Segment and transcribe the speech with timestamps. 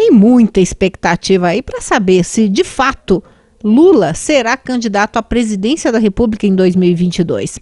[0.00, 3.22] tem muita expectativa aí para saber se de fato
[3.62, 7.58] Lula será candidato à presidência da República em 2022.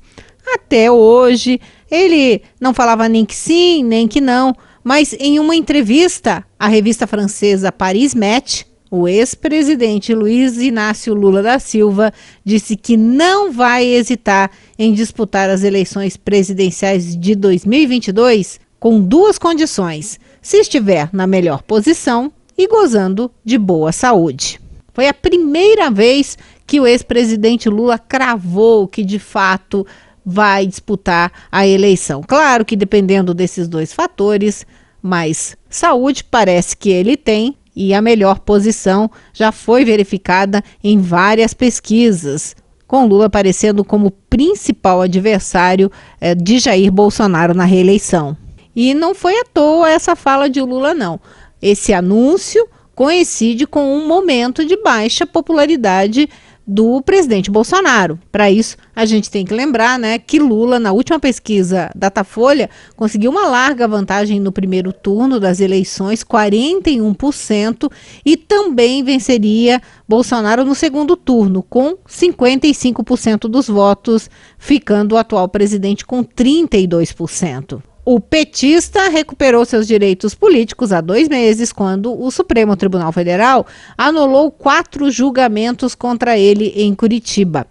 [0.55, 4.55] Até hoje, ele não falava nem que sim, nem que não,
[4.85, 11.59] mas em uma entrevista à revista francesa Paris Match, o ex-presidente Luiz Inácio Lula da
[11.59, 12.13] Silva
[12.45, 20.19] disse que não vai hesitar em disputar as eleições presidenciais de 2022 com duas condições:
[20.41, 24.61] se estiver na melhor posição e gozando de boa saúde.
[24.93, 29.87] Foi a primeira vez que o ex-presidente Lula cravou que de fato
[30.25, 32.23] vai disputar a eleição.
[32.27, 34.67] Claro que dependendo desses dois fatores,
[35.01, 41.55] mas saúde parece que ele tem e a melhor posição já foi verificada em várias
[41.55, 42.57] pesquisas,
[42.89, 48.37] com Lula aparecendo como principal adversário eh, de Jair Bolsonaro na reeleição.
[48.81, 51.19] E não foi à toa essa fala de Lula, não.
[51.61, 52.65] Esse anúncio
[52.95, 56.29] coincide com um momento de baixa popularidade
[56.65, 58.21] do presidente Bolsonaro.
[58.31, 63.33] Para isso, a gente tem que lembrar né, que Lula, na última pesquisa Datafolha, conseguiu
[63.33, 67.91] uma larga vantagem no primeiro turno das eleições, 41%,
[68.25, 76.07] e também venceria Bolsonaro no segundo turno, com 55% dos votos, ficando o atual presidente
[76.07, 77.83] com 32%.
[78.11, 83.67] O petista recuperou seus direitos políticos há dois meses, quando o Supremo Tribunal Federal
[83.99, 87.67] anulou quatro julgamentos contra ele em Curitiba.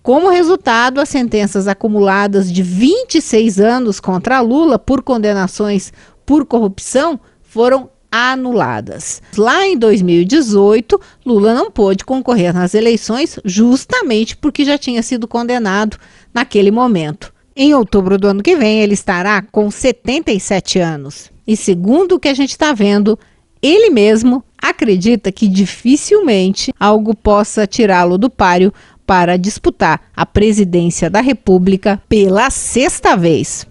[0.00, 5.92] Como resultado, as sentenças acumuladas de 26 anos contra Lula por condenações
[6.24, 9.20] por corrupção foram anuladas.
[9.36, 15.96] Lá em 2018, Lula não pôde concorrer nas eleições justamente porque já tinha sido condenado
[16.32, 17.32] naquele momento.
[17.62, 21.30] Em outubro do ano que vem, ele estará com 77 anos.
[21.46, 23.18] E segundo o que a gente está vendo,
[23.60, 28.72] ele mesmo acredita que dificilmente algo possa tirá-lo do páreo
[29.06, 33.66] para disputar a presidência da República pela sexta vez.